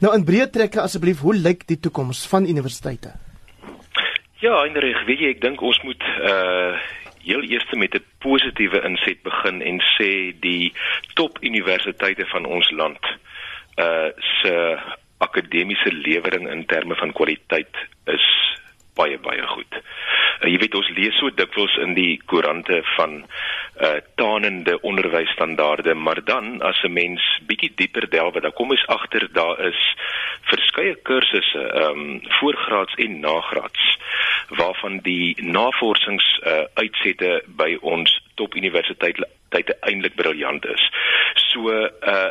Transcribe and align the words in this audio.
Nou 0.00 0.14
in 0.16 0.22
breë 0.24 0.46
trekke 0.48 0.80
asseblief, 0.80 1.18
hoe 1.20 1.34
lyk 1.36 1.66
die 1.68 1.76
toekoms 1.76 2.22
van 2.30 2.46
universiteite? 2.48 3.12
Ja, 4.40 4.54
Heinrich, 4.62 5.02
weet 5.04 5.20
jy, 5.20 5.32
ek 5.34 5.42
dink 5.44 5.60
ons 5.60 5.80
moet 5.84 6.08
uh 6.24 6.80
heel 7.20 7.42
eers 7.44 7.66
met 7.76 7.92
'n 7.94 8.04
positiewe 8.24 8.80
inset 8.88 9.20
begin 9.22 9.60
en 9.60 9.76
sê 10.00 10.32
die 10.40 10.72
top 11.14 11.36
universiteite 11.44 12.24
van 12.32 12.46
ons 12.48 12.70
land 12.70 13.04
uh 13.76 14.08
se 14.40 14.54
akademiese 15.18 15.92
lewering 15.92 16.48
in 16.48 16.64
terme 16.64 16.96
van 16.96 17.12
kwaliteit 17.12 17.76
is 18.06 18.24
baie 18.96 19.18
baie 19.18 19.46
goed. 19.46 19.72
Uh, 20.40 20.48
jy 20.48 20.58
weet 20.64 20.74
ons 20.80 20.88
lees 20.96 21.18
so 21.20 21.28
dikwels 21.30 21.76
in 21.84 21.92
die 21.94 22.16
koerante 22.24 22.80
van 22.96 23.20
uh 23.80 24.00
tanende 24.14 24.80
onderwysstandaarde, 24.80 25.94
maar 25.94 26.24
dan 26.24 26.62
as 26.62 26.82
'n 26.82 26.92
mens 26.92 27.40
bietjie 27.46 27.72
dieper 27.74 28.10
delf, 28.10 28.34
dan 28.34 28.52
kom 28.52 28.70
ons 28.70 28.86
agter 28.86 29.28
daar 29.32 29.66
is 29.66 29.96
verskeie 30.42 30.94
kursusse, 31.02 31.62
ehm 31.62 31.98
um, 31.98 32.20
voorgraads 32.22 32.94
en 32.94 33.20
nagraads 33.20 33.98
waarvan 34.48 34.98
die 34.98 35.42
navorsings 35.42 36.40
uh 36.46 36.64
uitsette 36.74 37.42
by 37.46 37.78
ons 37.80 38.20
top 38.34 38.54
universiteite 38.54 39.28
eintlik 39.80 40.14
briljant 40.14 40.66
is. 40.66 40.90
So 41.34 41.70
uh 41.70 42.30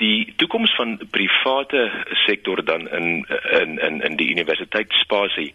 die 0.00 0.32
toekoms 0.40 0.72
van 0.76 0.96
private 1.10 1.82
sektor 2.26 2.64
dan 2.64 2.88
in 2.88 3.26
in 3.60 3.78
in 3.78 4.00
in 4.08 4.16
die 4.16 4.30
universiteitsspasie 4.30 5.52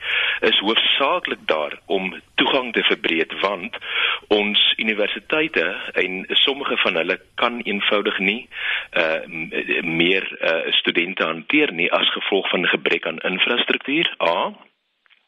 is 0.50 0.60
hoofsaaklik 0.60 1.42
daar 1.46 1.80
om 1.86 2.14
toegang 2.36 2.74
te 2.74 2.84
verbreek 2.84 3.34
want 3.42 3.78
ons 4.28 4.62
universiteite 4.78 5.66
en 5.94 6.26
sommige 6.46 6.78
van 6.78 6.96
hulle 7.02 7.20
kan 7.36 7.60
eenvoudig 7.64 8.20
nie 8.20 8.48
uh 9.04 9.84
meer 9.84 10.26
uh, 10.42 10.72
studente 10.82 11.24
hanteer 11.24 11.74
nie 11.74 11.92
as 11.92 12.10
gevolg 12.14 12.50
van 12.50 12.68
gebrek 12.68 13.08
aan 13.08 13.20
infrastruktuur. 13.32 14.14
A 14.22 14.54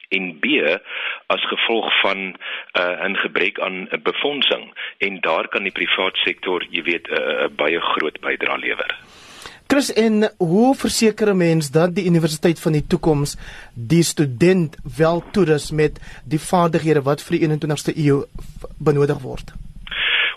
en 0.09 0.39
B 0.39 0.45
as 1.27 1.43
gevolg 1.51 1.87
van 2.01 2.17
'n 2.17 2.35
uh, 2.79 3.07
'n 3.09 3.15
gebrek 3.15 3.59
aan 3.59 3.87
befondsing 4.03 4.73
en 4.97 5.19
daar 5.19 5.47
kan 5.47 5.63
die 5.63 5.71
private 5.71 6.19
sektor, 6.19 6.65
jy 6.69 6.83
weet, 6.83 7.07
'n 7.07 7.13
uh, 7.13 7.43
uh, 7.43 7.47
baie 7.55 7.79
groot 7.79 8.19
bydrae 8.19 8.57
lewer. 8.57 8.95
Chris 9.67 9.93
en 9.93 10.29
hoe 10.37 10.75
verseker 10.75 11.27
'n 11.29 11.37
mens 11.37 11.71
dat 11.71 11.95
die 11.95 12.05
universiteit 12.05 12.59
van 12.59 12.71
die 12.71 12.87
toekoms 12.87 13.37
die 13.73 14.03
student 14.03 14.77
wel 14.97 15.23
toerus 15.31 15.71
met 15.71 15.99
die 16.25 16.39
vaardighede 16.39 17.01
wat 17.01 17.23
vir 17.23 17.37
die 17.37 17.47
21ste 17.47 17.91
eeu 17.95 18.23
benodig 18.79 19.19
word? 19.21 19.51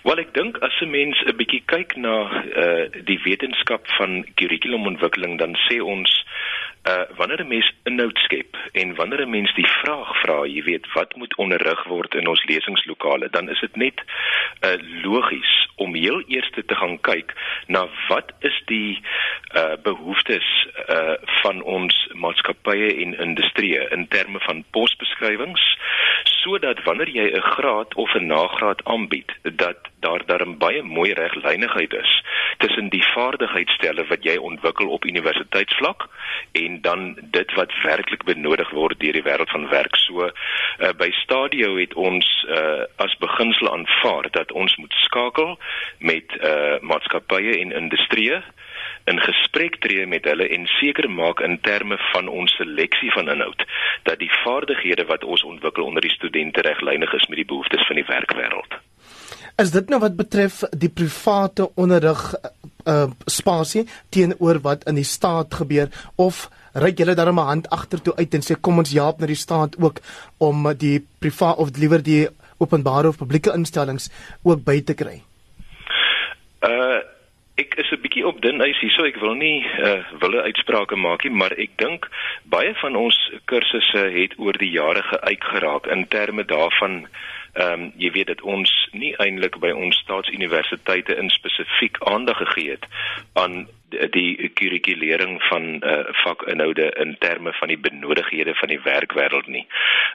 Wel 0.03 0.19
ek 0.19 0.35
dink 0.35 0.59
as 0.59 0.81
'n 0.81 0.91
mens 0.91 1.17
'n 1.27 1.37
bietjie 1.37 1.63
kyk 1.67 1.97
na 1.97 2.15
uh, 2.63 2.85
die 3.05 3.21
wetenskap 3.25 3.87
van 3.99 4.25
kurrikulumontwikkeling 4.35 5.39
dan 5.39 5.55
sê 5.69 5.79
ons 5.81 6.11
uh 6.89 7.05
wanneer 7.17 7.41
'n 7.45 7.49
mens 7.49 7.73
inhoud 7.85 8.19
skep 8.19 8.57
en 8.73 8.95
wanneer 8.95 9.21
'n 9.27 9.31
mens 9.31 9.55
die 9.55 9.67
vraag 9.67 10.21
vra, 10.21 10.45
jy 10.47 10.63
weet, 10.63 10.93
wat 10.93 11.17
moet 11.17 11.37
onderrig 11.37 11.85
word 11.85 12.15
in 12.15 12.27
ons 12.27 12.45
lesingslokale, 12.45 13.29
dan 13.31 13.49
is 13.49 13.61
dit 13.61 13.77
net 13.77 14.03
uh 14.65 14.77
logies 15.03 15.69
om 15.77 15.95
heel 15.95 16.23
eers 16.27 16.51
te 16.51 16.75
gaan 16.75 17.01
kyk 17.01 17.35
na 17.67 17.89
wat 18.09 18.33
is 18.41 18.63
die 18.67 19.01
uh 19.57 19.77
behoeftes 19.83 20.69
uh 20.89 21.15
van 21.43 21.63
ons 21.63 22.09
maatskappye 22.13 22.97
en 23.03 23.19
industrieë 23.19 23.89
in 23.91 24.09
terme 24.09 24.41
van 24.41 24.65
posbeskrywings 24.71 25.77
sodat 26.43 26.83
wanneer 26.85 27.09
jy 27.09 27.27
'n 27.37 27.49
graad 27.55 27.95
of 27.95 28.15
'n 28.15 28.27
nagraad 28.27 28.85
aanbied, 28.85 29.31
dat 29.43 29.79
daar 30.01 30.23
darm 30.27 30.59
baie 30.59 30.83
mooi 30.83 31.13
reglynigheid 31.13 31.93
is 31.93 32.23
tussen 32.59 32.89
die 32.89 33.05
vaardigheidsstelle 33.05 34.05
wat 34.07 34.25
jy 34.25 34.37
ontwikkel 34.37 34.89
op 34.89 35.05
universiteitsvlak 35.05 36.09
en 36.53 36.81
dan 36.81 37.19
dit 37.21 37.53
wat 37.55 37.73
werklik 37.83 38.25
benodig 38.25 38.71
word 38.71 39.01
deur 39.01 39.13
die 39.13 39.23
wêreld 39.23 39.51
van 39.51 39.69
werk. 39.69 39.97
So 39.97 40.29
uh, 40.29 40.31
by 40.97 41.11
Stadio 41.23 41.77
het 41.77 41.95
ons 41.95 42.47
uh, 42.49 42.85
as 42.97 43.17
beginsel 43.19 43.73
aanvaar 43.73 44.31
dat 44.31 44.53
ons 44.53 44.77
moet 44.77 44.93
skakel 44.93 45.59
met 45.99 46.37
uh, 46.41 46.79
maatskappye 46.81 47.59
en 47.61 47.73
industrieë 47.73 48.43
in 49.05 49.21
gesprek 49.21 49.81
tree 49.81 50.07
met 50.07 50.25
hulle 50.25 50.49
en 50.49 50.67
seker 50.67 51.11
maak 51.11 51.41
in 51.41 51.59
terme 51.61 51.97
van 52.13 52.29
ons 52.29 52.53
seleksie 52.59 53.11
van 53.15 53.29
inhoud 53.29 53.65
dat 54.09 54.19
die 54.19 54.31
vaardighede 54.45 55.07
wat 55.09 55.25
ons 55.25 55.45
ontwikkel 55.45 55.85
onder 55.85 56.03
die 56.03 56.15
studente 56.15 56.61
reglynig 56.61 57.13
is 57.15 57.27
met 57.29 57.37
die 57.37 57.49
behoeftes 57.53 57.87
van 57.87 57.97
die 57.97 58.07
werkwêreld. 58.09 58.79
Is 59.61 59.71
dit 59.71 59.89
nou 59.93 60.01
wat 60.01 60.17
betref 60.17 60.63
die 60.73 60.89
private 60.89 61.71
onderrig 61.75 62.35
uh 62.89 63.11
spasie 63.29 63.85
teenoor 64.09 64.61
wat 64.65 64.87
in 64.89 64.97
die 64.97 65.05
staat 65.05 65.55
gebeur 65.55 65.91
of 66.17 66.49
ry 66.73 66.93
julle 66.97 67.15
dan 67.15 67.29
'n 67.29 67.39
hand 67.39 67.71
agtertoe 67.71 68.17
uit 68.17 68.35
en 68.35 68.43
sê 68.43 68.55
kom 68.61 68.79
ons 68.79 68.93
help 68.93 69.21
na 69.21 69.27
die 69.27 69.37
staat 69.37 69.77
ook 69.79 70.01
om 70.39 70.73
die 70.79 71.07
privaat 71.19 71.57
of 71.57 71.77
liewer 71.77 72.03
die 72.03 72.29
openbare 72.59 73.09
of 73.09 73.19
publieke 73.19 73.53
instellings 73.53 74.11
ook 74.43 74.65
by 74.65 74.81
te 74.81 74.95
kry? 74.95 75.23
Uh 76.61 76.90
ek 77.61 77.75
is 77.83 77.91
'n 77.93 78.01
bietjie 78.03 78.27
op 78.27 78.41
dun 78.43 78.63
ys 78.65 78.81
hierso. 78.81 79.05
Ek 79.05 79.21
wil 79.21 79.35
nie 79.35 79.65
uh 79.79 80.05
wille 80.23 80.43
uitsprake 80.43 80.97
maak 80.97 81.25
nie, 81.25 81.33
maar 81.33 81.53
ek 81.53 81.77
dink 81.77 82.09
baie 82.45 82.75
van 82.83 82.97
ons 82.97 83.19
kursusse 83.45 84.05
het 84.17 84.39
oor 84.39 84.57
die 84.59 84.71
jare 84.71 85.03
geuit 85.03 85.45
geraak 85.53 85.87
in 85.87 86.07
terme 86.09 86.45
daarvan 86.45 87.07
ehm 87.55 87.73
um, 87.73 87.93
jy 87.99 88.11
weet 88.15 88.27
dat 88.27 88.43
ons 88.43 88.71
nie 88.93 89.15
eintlik 89.19 89.59
by 89.59 89.73
ons 89.75 89.97
staatsuniversiteite 90.05 91.17
in 91.19 91.31
spesifiek 91.31 91.99
aandag 92.07 92.39
gegee 92.39 92.71
het 92.71 92.87
aan 93.35 93.67
die 94.11 94.51
kurrikulering 94.55 95.43
van 95.49 95.65
uh, 95.85 96.03
vakinhoude 96.25 96.91
in 97.03 97.17
terme 97.19 97.53
van 97.53 97.69
die 97.69 97.79
benodighede 97.79 98.55
van 98.55 98.69
die 98.69 98.81
werkwêreld 98.85 99.47
nie. 99.47 99.67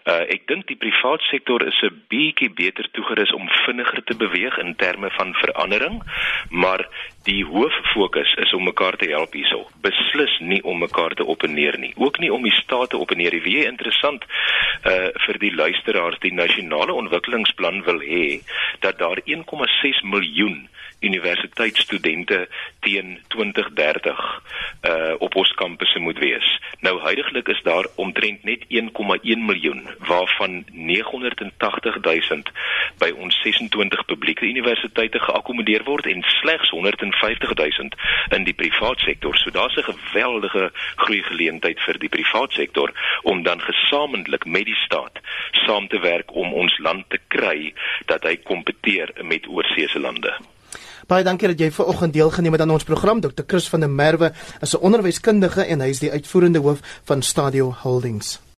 Uh 0.05 0.23
ek 0.35 0.47
dink 0.47 0.67
die 0.67 0.79
privaat 0.79 1.21
sektor 1.29 1.65
is 1.65 1.81
'n 1.83 2.01
bietjie 2.09 2.49
beter 2.49 2.87
toegerus 2.91 3.33
om 3.33 3.49
vinniger 3.65 4.03
te 4.03 4.15
beweeg 4.15 4.57
in 4.57 4.75
terme 4.75 5.09
van 5.17 5.33
verandering, 5.33 6.01
maar 6.49 6.87
die 7.23 7.43
hoof 7.45 7.73
fokus 7.93 8.33
is 8.45 8.53
om 8.53 8.63
mekaar 8.63 8.97
te 8.97 9.09
help 9.09 9.33
hierso. 9.33 9.67
Beslis 9.81 10.39
nie 10.39 10.61
om 10.63 10.79
mekaar 10.79 11.13
te 11.13 11.25
opneer 11.25 11.79
nie, 11.79 11.93
ook 11.95 12.19
nie 12.19 12.33
om 12.33 12.43
die 12.43 12.55
staat 12.61 12.89
te 12.89 12.97
opneer 12.97 13.33
nie. 13.33 13.41
Wie 13.41 13.65
interessant 13.65 14.23
uh 14.85 15.09
vir 15.25 15.37
die 15.39 15.55
luisteraars, 15.55 16.19
die 16.19 16.33
nasionale 16.33 16.93
ontwikkelingsplan 16.93 17.83
wil 17.83 17.99
hê 17.99 18.41
dat 18.79 18.99
daar 18.99 19.19
1,6 19.25 20.03
miljoen 20.03 20.69
universiteitsstudente 20.99 22.47
teen 22.79 23.19
2030 23.73 24.41
uh 24.81 25.13
op 25.19 25.35
ons 25.35 25.51
kampusse 25.53 25.99
moet 25.99 26.17
wees. 26.19 26.61
Nou 26.79 26.99
huidigelik 27.01 27.47
is 27.47 27.61
daar 27.63 27.87
omtrent 27.95 28.43
net 28.43 28.65
1,1 28.69 29.45
miljoen 29.49 29.87
waarvan 29.97 30.63
980 30.71 31.97
000 32.01 32.41
by 32.97 33.09
ons 33.17 33.39
26 33.41 34.05
publieke 34.05 34.45
universiteite 34.45 35.19
geakkommodeer 35.19 35.83
word 35.83 36.05
en 36.05 36.23
slegs 36.41 36.69
150 36.69 37.53
000 37.53 37.89
in 38.37 38.43
die 38.43 38.53
privaat 38.53 38.99
sektor. 38.99 39.37
So 39.37 39.49
daar's 39.49 39.75
'n 39.75 39.93
geweldige 39.93 40.71
groei 40.95 41.23
geleentheid 41.23 41.79
vir 41.79 41.99
die 41.99 42.09
privaat 42.09 42.51
sektor 42.51 42.91
om 43.21 43.43
dan 43.43 43.61
gesamentlik 43.61 44.45
met 44.45 44.65
die 44.65 44.81
staat 44.85 45.19
saam 45.51 45.87
te 45.87 45.99
werk 45.99 46.35
om 46.35 46.53
ons 46.53 46.77
land 46.77 47.09
te 47.09 47.19
kry 47.27 47.73
dat 48.05 48.23
hy 48.23 48.35
kompeteer 48.35 49.11
met 49.21 49.47
oorseese 49.47 49.99
lande. 49.99 50.37
Baie 51.05 51.21
dankie 51.23 51.51
dat 51.51 51.59
jy 51.61 51.67
ver 51.69 51.85
oggend 51.85 52.13
deelgeneem 52.13 52.55
het 52.57 52.61
aan 52.63 52.71
ons 52.73 52.83
program. 52.83 53.19
Dr. 53.21 53.45
Chris 53.47 53.69
van 53.69 53.79
der 53.79 53.89
Merwe 53.89 54.31
is 54.61 54.73
'n 54.73 54.81
onderwyskundige 54.81 55.61
en 55.61 55.81
hy 55.81 55.89
is 55.89 55.99
die 55.99 56.11
uitvoerende 56.11 56.59
hoof 56.59 56.79
van 57.03 57.21
Stadio 57.21 57.75
Holdings. 57.83 58.44